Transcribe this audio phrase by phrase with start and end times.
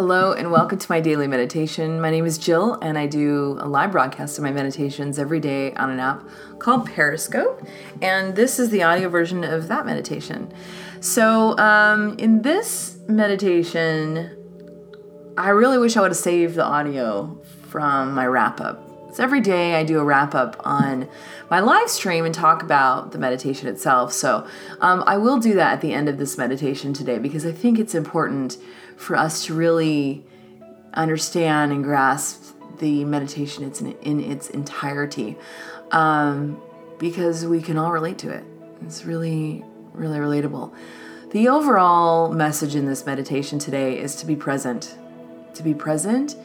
[0.00, 2.00] Hello and welcome to my daily meditation.
[2.00, 5.74] My name is Jill and I do a live broadcast of my meditations every day
[5.74, 6.22] on an app
[6.60, 7.66] called Periscope.
[8.00, 10.54] And this is the audio version of that meditation.
[11.00, 14.30] So, um, in this meditation,
[15.36, 17.36] I really wish I would have saved the audio
[17.66, 18.88] from my wrap up.
[19.14, 21.08] So every day I do a wrap up on
[21.50, 24.12] my live stream and talk about the meditation itself.
[24.12, 24.46] So
[24.80, 27.80] um, I will do that at the end of this meditation today because I think
[27.80, 28.58] it's important
[28.98, 30.24] for us to really
[30.92, 32.42] understand and grasp
[32.78, 35.36] the meditation it's in, in its entirety
[35.92, 36.60] um,
[36.98, 38.44] because we can all relate to it.
[38.82, 40.74] It's really, really relatable.
[41.30, 44.96] The overall message in this meditation today is to be present,
[45.54, 46.36] to be present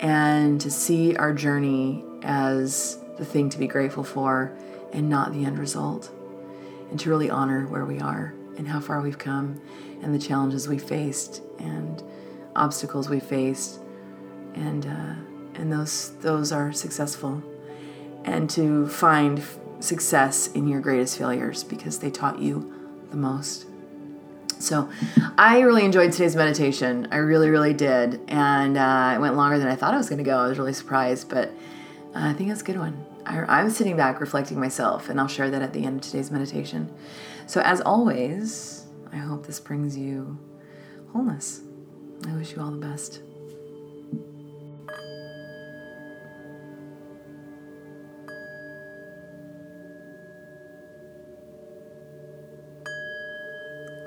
[0.00, 4.56] and to see our journey as the thing to be grateful for
[4.92, 6.10] and not the end result,
[6.90, 9.60] and to really honor where we are and how far we've come
[10.02, 12.02] and the challenges we faced and
[12.54, 13.80] obstacles we faced.
[14.54, 17.42] And uh, and those those are successful.
[18.24, 19.42] And to find
[19.80, 22.72] success in your greatest failures because they taught you
[23.10, 23.66] the most.
[24.58, 24.88] So
[25.36, 27.08] i really enjoyed today's meditation.
[27.10, 28.20] I really really did.
[28.28, 30.38] And uh, it went longer than i thought it was going to go.
[30.38, 31.48] I was really surprised but
[32.14, 33.04] uh, i think it's a good one.
[33.26, 36.30] I, i'm sitting back reflecting myself and i'll share that at the end of today's
[36.30, 36.90] meditation
[37.46, 40.38] so as always I hope this brings you
[41.12, 41.62] wholeness.
[42.28, 43.20] I wish you all the best.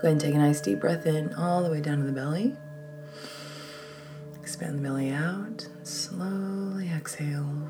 [0.01, 2.13] Go ahead and take a nice deep breath in all the way down to the
[2.13, 2.55] belly.
[4.39, 5.67] Expand the belly out.
[5.83, 7.69] Slowly exhale.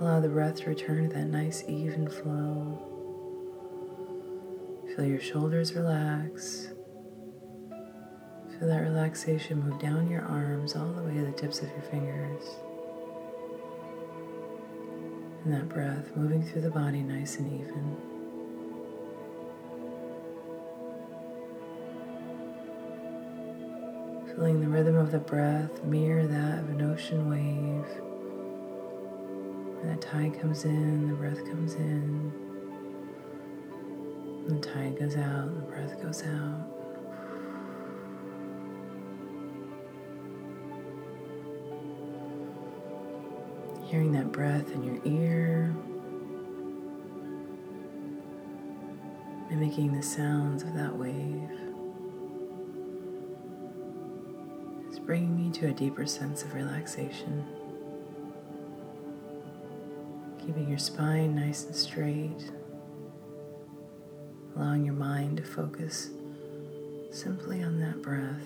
[0.00, 2.78] Allow the breath to return to that nice even flow.
[4.94, 6.68] Feel your shoulders relax.
[8.48, 11.82] Feel that relaxation move down your arms all the way to the tips of your
[11.82, 12.44] fingers.
[15.44, 17.96] And that breath moving through the body nice and even.
[24.28, 28.07] Feeling the rhythm of the breath mirror that of an ocean wave
[29.88, 32.30] the tide comes in, the breath comes in.
[34.46, 36.66] The tide goes out, the breath goes out.
[43.86, 45.74] Hearing that breath in your ear,
[49.48, 51.50] mimicking the sounds of that wave.
[54.90, 57.46] is bringing me to a deeper sense of relaxation
[60.68, 62.50] your spine nice and straight,
[64.54, 66.10] allowing your mind to focus
[67.10, 68.42] simply on that breath.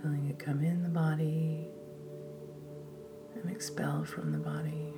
[0.00, 1.66] Feeling it come in the body
[3.34, 4.94] and expel from the body.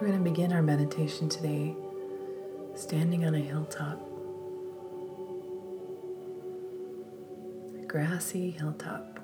[0.00, 1.74] We're going to begin our meditation today
[2.76, 4.00] standing on a hilltop,
[7.82, 9.18] a grassy hilltop.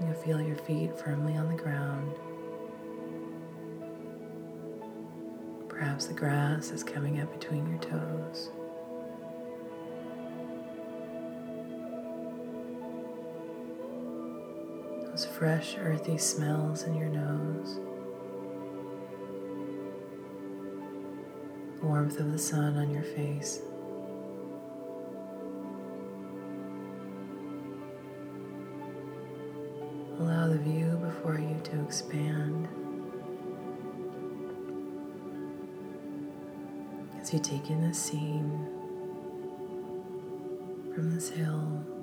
[0.00, 2.14] You'll feel your feet firmly on the ground.
[5.68, 8.48] Perhaps the grass is coming up between your toes.
[15.38, 17.78] Fresh, earthy smells in your nose.
[21.80, 23.60] warmth of the sun on your face.
[30.18, 32.68] Allow the view before you to expand
[37.20, 38.66] as you take in the scene
[40.94, 41.97] from this hill.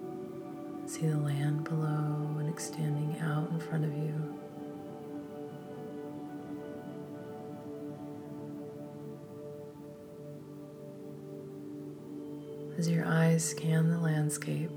[0.88, 4.36] See the land below and extending out in front of you.
[12.78, 14.70] As your eyes scan the landscape,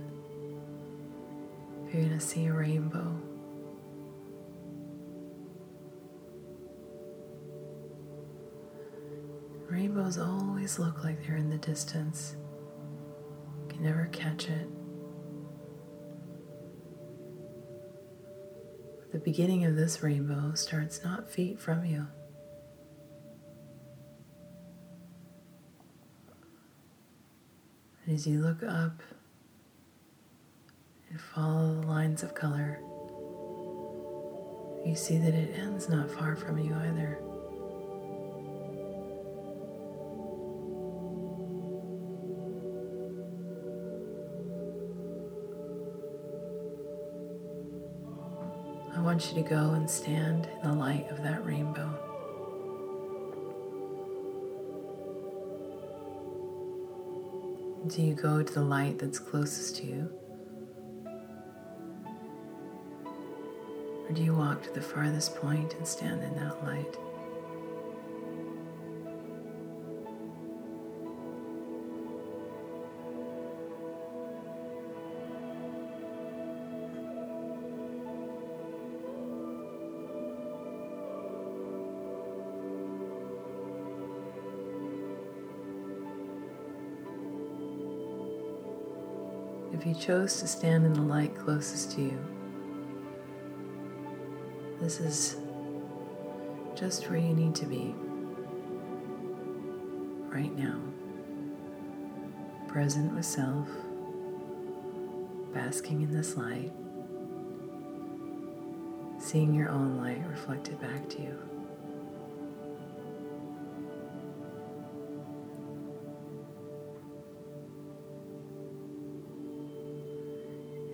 [1.92, 3.14] you're going to see a rainbow.
[9.68, 12.34] Rainbows always look like they're in the distance.
[13.60, 14.68] You can never catch it.
[19.18, 22.06] The beginning of this rainbow starts not feet from you.
[28.04, 29.02] And as you look up
[31.10, 32.78] and follow the lines of color,
[34.86, 37.18] you see that it ends not far from you either.
[49.08, 51.88] Want you to go and stand in the light of that rainbow.
[57.86, 60.12] Do you go to the light that's closest to you?
[64.06, 66.98] Or do you walk to the farthest point and stand in that light?
[89.78, 92.18] If you chose to stand in the light closest to you,
[94.80, 95.36] this is
[96.74, 97.94] just where you need to be
[100.30, 100.80] right now.
[102.66, 103.68] Present with self,
[105.54, 106.72] basking in this light,
[109.20, 111.38] seeing your own light reflected back to you.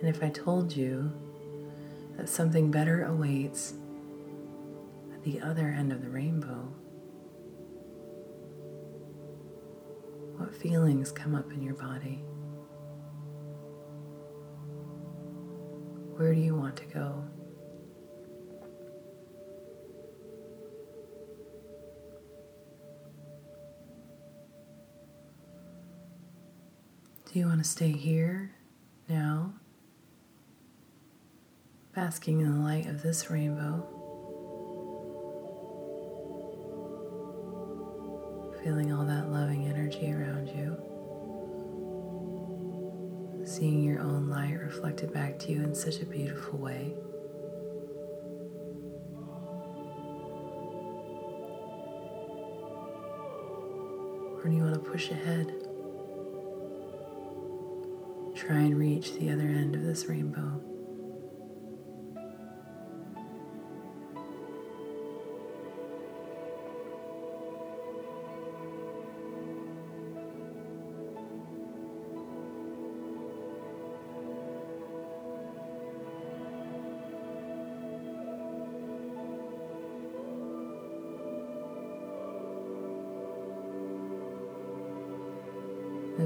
[0.05, 1.11] And if I told you
[2.19, 3.73] that something better awaits
[5.15, 6.71] at the other end of the rainbow,
[10.37, 12.23] what feelings come up in your body?
[16.19, 17.25] Where do you want to go?
[27.33, 28.51] Do you want to stay here
[29.09, 29.55] now?
[31.95, 33.87] Basking in the light of this rainbow,
[38.65, 40.77] feeling all that loving energy around you,
[43.47, 46.93] seeing your own light reflected back to you in such a beautiful way.
[54.37, 55.53] Or do you want to push ahead?
[58.35, 60.61] Try and reach the other end of this rainbow.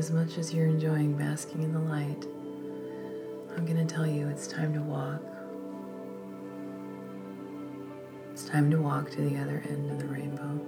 [0.09, 2.27] As much as you're enjoying basking in the light,
[3.55, 5.21] I'm going to tell you it's time to walk.
[8.33, 10.59] It's time to walk to the other end of the rainbow.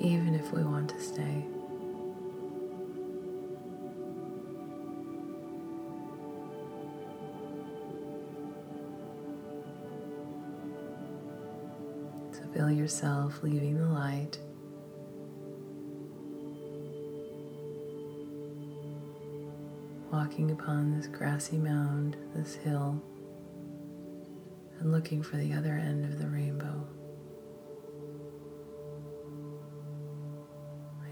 [0.00, 1.46] Even if we want to stay.
[12.70, 14.38] Yourself leaving the light.
[20.10, 23.02] Walking upon this grassy mound, this hill,
[24.78, 26.86] and looking for the other end of the rainbow.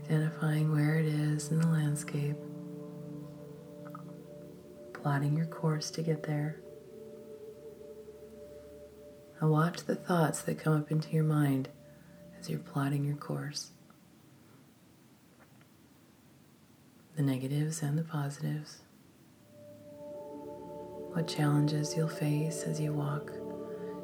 [0.04, 2.36] Identifying where it is in the landscape,
[4.94, 6.60] plotting your course to get there.
[9.40, 11.68] And watch the thoughts that come up into your mind
[12.40, 13.71] as you're plotting your course.
[17.16, 18.78] The negatives and the positives.
[21.12, 23.33] What challenges you'll face as you walk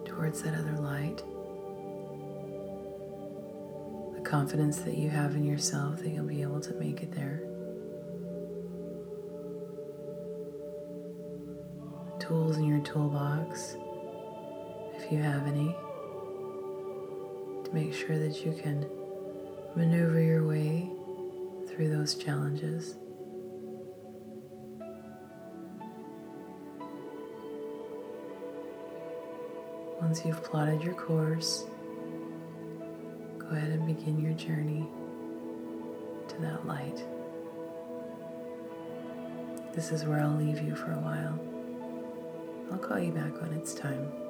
[0.05, 1.19] towards that other light.
[4.15, 7.43] The confidence that you have in yourself that you'll be able to make it there.
[12.27, 13.77] tools in your toolbox,
[15.05, 15.77] if you have any,
[17.65, 18.87] to make sure that you can
[19.77, 20.89] maneuver your way
[21.69, 22.97] through those challenges.
[30.01, 31.65] Once you've plotted your course,
[33.39, 34.87] go ahead and begin your journey
[36.29, 37.05] to that light.
[39.75, 41.39] This is where I'll leave you for a while.
[42.71, 44.24] I'll call you back when it's time.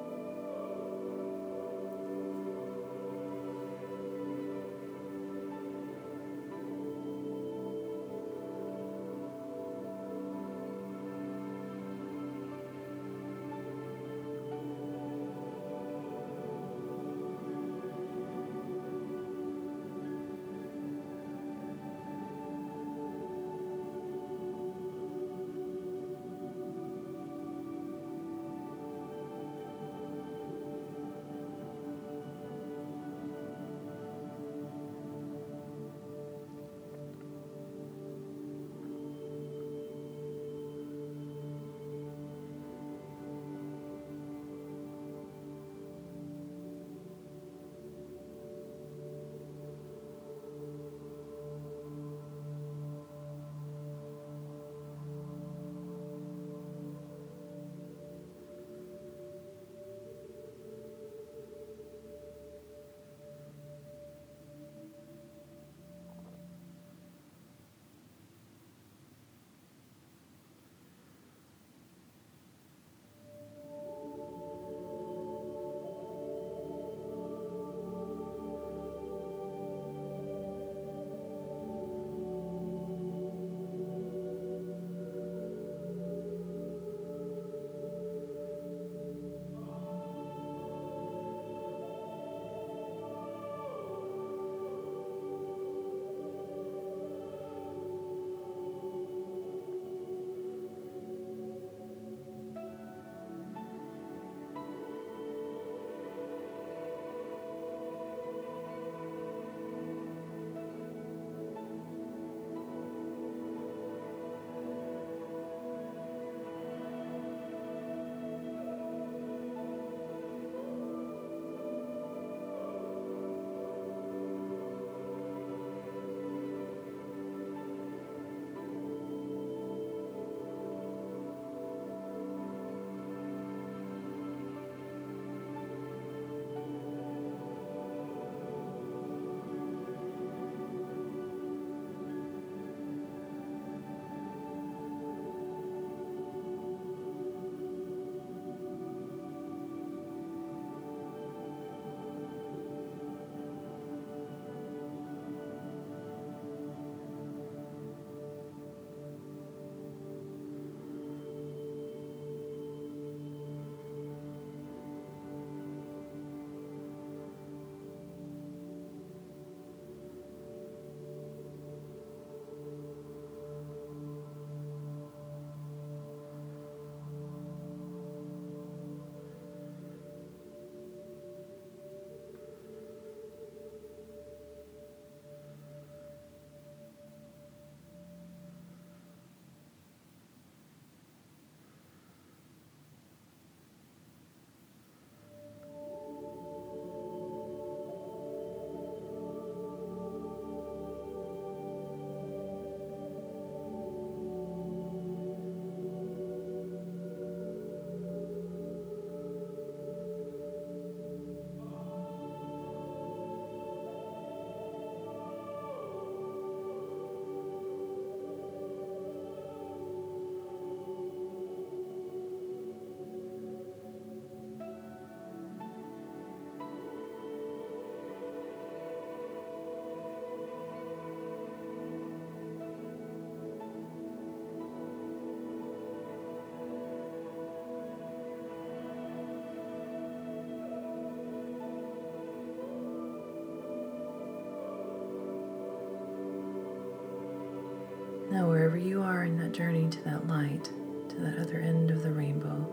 [249.45, 250.71] That journey to that light,
[251.07, 252.65] to that other end of the rainbow,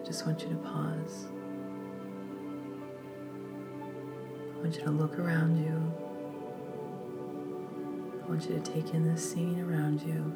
[0.00, 1.26] I just want you to pause.
[4.54, 5.92] I want you to look around you.
[8.22, 10.32] I want you to take in the scene around you.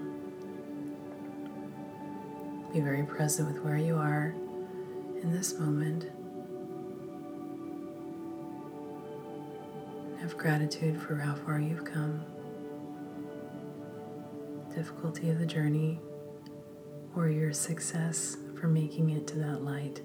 [2.73, 4.35] Be very present with where you are
[5.23, 6.11] in this moment.
[10.21, 12.25] Have gratitude for how far you've come,
[14.81, 16.01] difficulty of the journey,
[17.15, 20.01] or your success for making it to that light.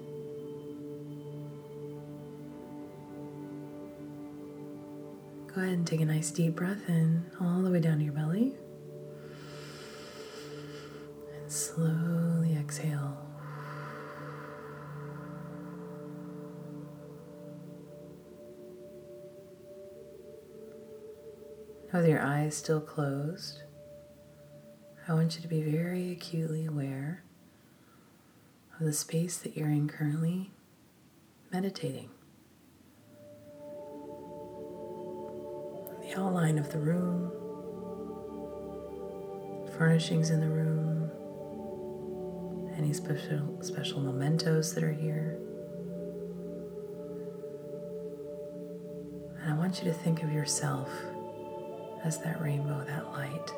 [5.46, 8.12] Go ahead and take a nice deep breath in all the way down to your
[8.12, 8.52] belly.
[11.34, 13.16] And slowly exhale.
[21.94, 23.62] With your eyes still closed,
[25.08, 27.22] I want you to be very acutely aware
[28.80, 30.50] of the space that you're in currently
[31.52, 32.10] meditating.
[36.02, 37.30] The outline of the room,
[39.78, 41.08] furnishings in the room,
[42.76, 45.38] any special special mementos that are here.
[49.40, 50.90] And I want you to think of yourself
[52.02, 53.52] as that rainbow, that light.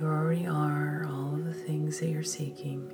[0.00, 2.90] You already are all of the things that you're seeking.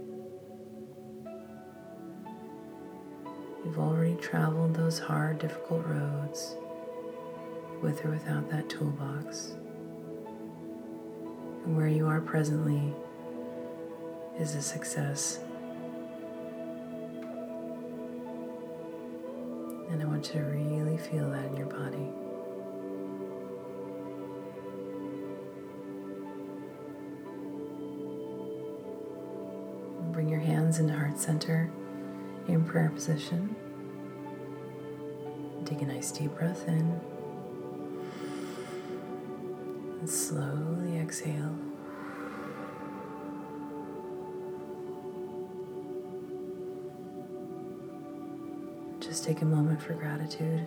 [3.65, 6.57] You've already traveled those hard, difficult roads
[7.81, 9.55] with or without that toolbox.
[11.65, 12.93] And where you are presently
[14.41, 15.39] is a success.
[19.91, 22.26] And I want you to really feel that in your body.
[31.19, 31.71] Center
[32.49, 33.55] in prayer position.
[35.65, 37.01] Take a nice deep breath in.
[40.01, 41.57] And slowly exhale.
[49.01, 50.67] Just take a moment for gratitude,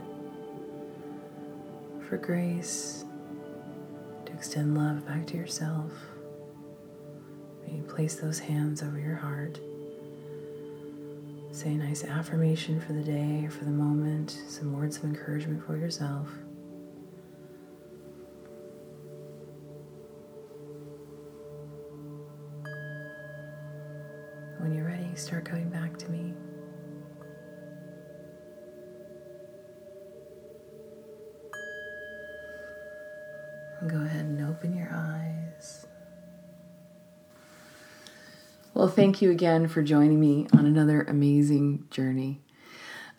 [2.08, 3.06] for grace,
[4.26, 5.92] to extend love back to yourself.
[7.66, 9.60] May you place those hands over your heart.
[11.60, 15.62] Say a nice affirmation for the day or for the moment, some words of encouragement
[15.65, 16.30] for yourself.
[24.60, 26.34] When you're ready, start coming back to me.
[33.86, 35.88] Go ahead and open your eyes.
[38.80, 42.39] Well, thank you again for joining me on another amazing journey.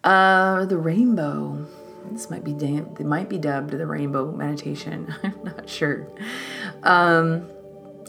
[0.02, 1.66] Uh, the rainbow.
[2.12, 5.14] This might be damn, it might be dubbed the rainbow meditation.
[5.22, 6.08] I'm not sure.
[6.82, 7.46] Um,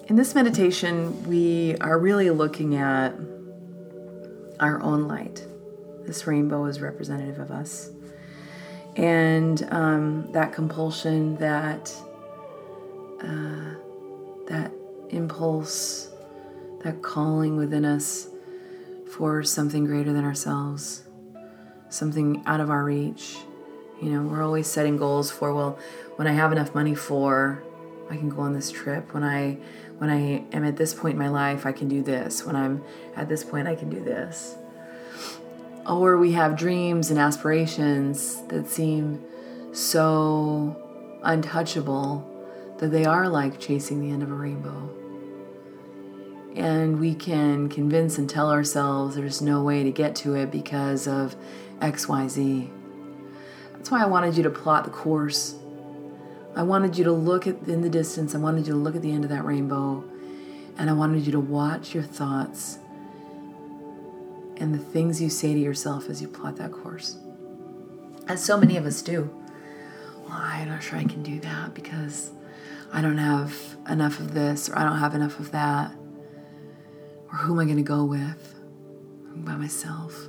[0.07, 3.13] in this meditation, we are really looking at
[4.61, 5.45] our own light.
[6.05, 7.89] This rainbow is representative of us,
[8.95, 11.93] and um, that compulsion, that
[13.21, 13.75] uh,
[14.47, 14.71] that
[15.09, 16.10] impulse,
[16.83, 18.27] that calling within us
[19.11, 21.03] for something greater than ourselves,
[21.89, 23.37] something out of our reach.
[24.01, 25.77] You know, we're always setting goals for, well,
[26.15, 27.63] when I have enough money for,
[28.09, 29.13] I can go on this trip.
[29.13, 29.57] When I
[29.97, 32.43] when I am at this point in my life, I can do this.
[32.43, 32.83] When I'm
[33.15, 34.55] at this point, I can do this.
[35.87, 39.23] Or we have dreams and aspirations that seem
[39.73, 40.75] so
[41.23, 42.27] untouchable
[42.79, 45.00] that they are like chasing the end of a rainbow.
[46.55, 51.07] And we can convince and tell ourselves there's no way to get to it because
[51.07, 51.35] of
[51.79, 52.69] XYZ.
[53.73, 55.55] That's why I wanted you to plot the course.
[56.55, 59.01] I wanted you to look at in the distance, I wanted you to look at
[59.01, 60.03] the end of that rainbow,
[60.77, 62.79] and I wanted you to watch your thoughts
[64.57, 67.17] and the things you say to yourself as you plot that course.
[68.27, 69.29] As so many of us do.
[70.27, 72.31] Well, I'm not sure I can do that because
[72.93, 73.55] I don't have
[73.89, 75.91] enough of this or I don't have enough of that.
[77.31, 78.55] Or who am I going to go with?
[79.31, 80.27] I'm by myself.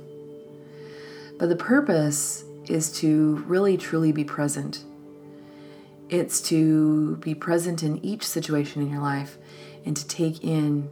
[1.37, 4.83] But the purpose is to really truly be present.
[6.09, 9.37] It's to be present in each situation in your life
[9.85, 10.89] and to take in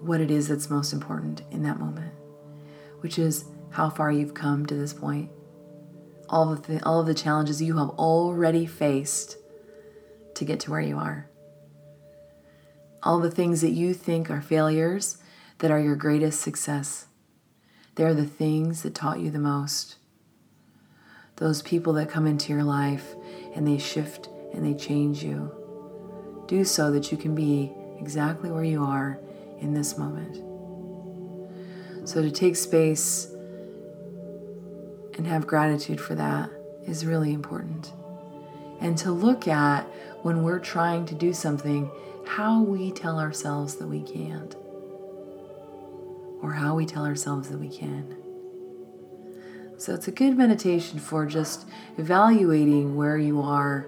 [0.00, 2.12] what it is that's most important in that moment,
[3.00, 5.30] which is how far you've come to this point,
[6.28, 9.36] all of the all of the challenges you have already faced
[10.34, 11.28] to get to where you are.
[13.04, 15.18] All the things that you think are failures
[15.58, 17.06] that are your greatest success.
[17.96, 19.96] They're the things that taught you the most.
[21.36, 23.14] Those people that come into your life
[23.54, 25.52] and they shift and they change you.
[26.48, 29.18] Do so that you can be exactly where you are
[29.60, 30.36] in this moment.
[32.08, 33.30] So to take space
[35.16, 36.50] and have gratitude for that
[36.86, 37.92] is really important.
[38.80, 39.82] And to look at
[40.22, 41.90] when we're trying to do something,
[42.26, 44.54] how we tell ourselves that we can't,
[46.42, 48.16] or how we tell ourselves that we can.
[49.76, 51.66] So it's a good meditation for just
[51.98, 53.86] evaluating where you are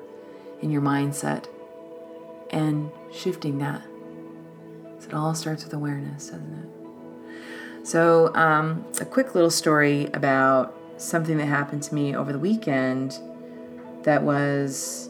[0.60, 1.46] in your mindset
[2.50, 3.82] and shifting that.
[4.98, 7.86] So it all starts with awareness, doesn't it?
[7.86, 13.18] So, um, a quick little story about something that happened to me over the weekend
[14.02, 15.08] that was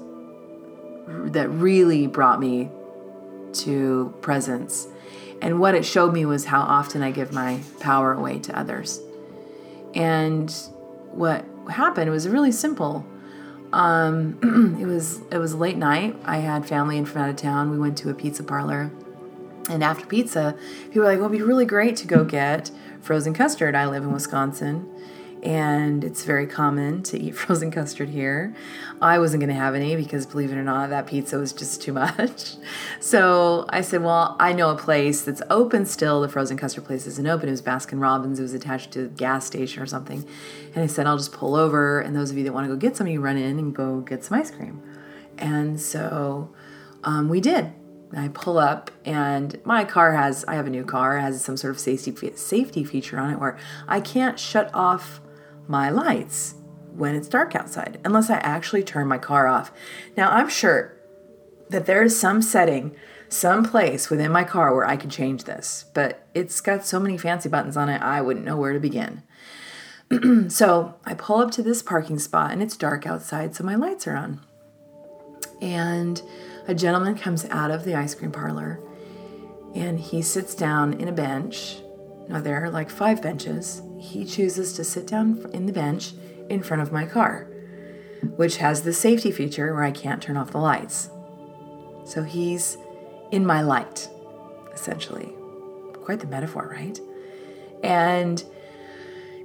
[1.07, 2.71] that really brought me
[3.65, 4.89] to presence.
[5.43, 9.01] And what it showed me was how often I give my power away to others.
[9.95, 10.51] And
[11.11, 13.05] what happened was really simple.
[13.73, 16.17] Um, it was it was late night.
[16.25, 17.71] I had family in from out of town.
[17.71, 18.91] We went to a pizza parlor,
[19.69, 23.35] and after pizza, people were like, "Well, it'd be really great to go get frozen
[23.35, 24.89] custard." I live in Wisconsin,
[25.43, 28.55] and it's very common to eat frozen custard here.
[29.01, 31.83] I wasn't going to have any because, believe it or not, that pizza was just
[31.83, 32.55] too much.
[33.01, 36.21] So I said, Well, I know a place that's open still.
[36.21, 37.49] The frozen custard place isn't open.
[37.49, 40.27] It was Baskin Robbins, it was attached to a gas station or something.
[40.75, 42.77] And I said, I'll just pull over, and those of you that want to go
[42.77, 44.83] get some, you run in and go get some ice cream.
[45.39, 46.51] And so
[47.05, 47.73] um, we did.
[48.17, 51.73] I pull up and my car has I have a new car has some sort
[51.73, 55.21] of safety safety feature on it where I can't shut off
[55.69, 56.55] my lights
[56.95, 59.73] when it's dark outside unless I actually turn my car off.
[60.17, 60.97] Now, I'm sure
[61.69, 62.95] that there is some setting,
[63.29, 67.19] some place within my car where I can change this, but it's got so many
[67.19, 69.23] fancy buttons on it, I wouldn't know where to begin.
[70.49, 74.07] so I pull up to this parking spot and it's dark outside, so my lights
[74.07, 74.41] are on.
[75.61, 76.23] And
[76.69, 78.81] a gentleman comes out of the ice cream parlor
[79.75, 81.79] and he sits down in a bench.
[82.29, 86.13] Now, there are like five benches, he chooses to sit down in the bench
[86.49, 87.49] in front of my car,
[88.37, 91.11] which has the safety feature where I can't turn off the lights.
[92.05, 92.77] So he's
[93.31, 94.09] in my light,
[94.73, 95.33] essentially.
[95.95, 96.99] Quite the metaphor, right?
[97.83, 98.43] And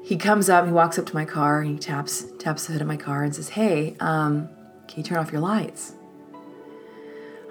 [0.03, 2.81] he comes up, he walks up to my car, and he taps taps the hood
[2.81, 4.49] of my car and says, "Hey, um,
[4.87, 5.93] can you turn off your lights?"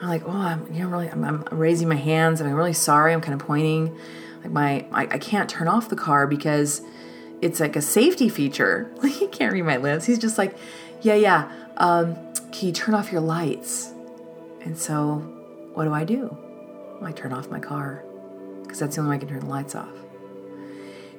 [0.01, 2.40] I'm like, "Oh, I'm you know really, I'm, I'm raising my hands.
[2.40, 3.12] I'm really sorry.
[3.12, 3.97] I'm kind of pointing,
[4.42, 6.83] like my I, I can't turn off the car because."
[7.42, 8.90] it's like a safety feature.
[9.03, 10.05] he can't read my lips.
[10.05, 10.57] He's just like,
[11.03, 11.50] yeah, yeah.
[11.76, 12.16] Um,
[12.53, 13.92] can you turn off your lights?
[14.62, 15.16] And so,
[15.74, 16.37] what do I do?
[17.03, 18.05] I turn off my car
[18.62, 19.88] because that's the only way I can turn the lights off.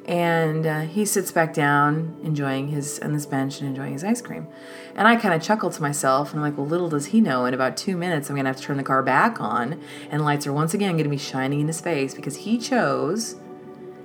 [0.05, 4.21] And uh, he sits back down, enjoying his on this bench and enjoying his ice
[4.21, 4.47] cream.
[4.95, 7.45] And I kind of chuckle to myself, and I'm like, well, little does he know,
[7.45, 10.47] in about two minutes, I'm gonna have to turn the car back on, and lights
[10.47, 13.35] are once again gonna be shining in his face because he chose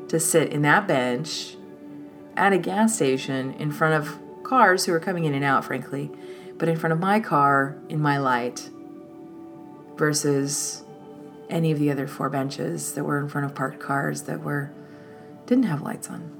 [0.08, 1.56] to sit in that bench
[2.36, 6.10] at a gas station in front of cars who are coming in and out, frankly,
[6.58, 8.70] but in front of my car in my light
[9.96, 10.84] versus
[11.48, 14.72] any of the other four benches that were in front of parked cars that were
[15.46, 16.36] didn't have lights on.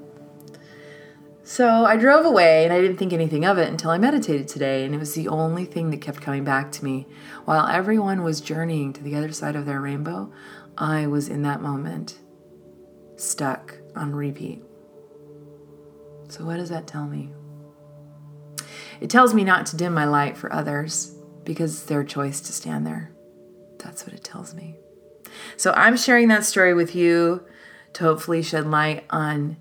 [1.49, 4.85] So I drove away and I didn't think anything of it until I meditated today,
[4.85, 7.07] and it was the only thing that kept coming back to me.
[7.45, 10.33] While everyone was journeying to the other side of their rainbow,
[10.77, 12.19] I was in that moment
[13.15, 14.65] stuck on repeat.
[16.29, 17.31] So, what does that tell me?
[19.01, 21.15] It tells me not to dim my light for others
[21.45, 23.13] because it's their choice to stand there.
[23.79, 24.75] That's what it tells me.
[25.57, 27.45] So, I'm sharing that story with you
[27.97, 29.57] to hopefully shed light on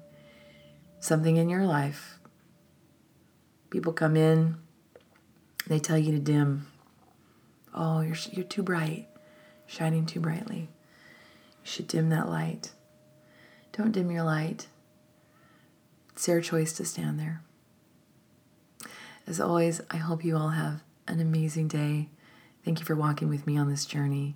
[1.00, 2.20] something in your life.
[3.70, 4.58] People come in,
[5.68, 6.68] they tell you to dim.
[7.74, 9.08] Oh, you're, you're too bright,
[9.68, 10.68] shining too brightly.
[11.64, 12.74] You should dim that light.
[13.72, 14.68] Don't dim your light.
[16.12, 17.42] It's their choice to stand there.
[19.26, 22.10] As always, I hope you all have an amazing day.
[22.66, 24.36] Thank you for walking with me on this journey.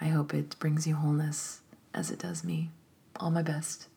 [0.00, 1.60] I hope it brings you wholeness
[1.94, 2.72] as it does me.
[3.18, 3.88] All my best.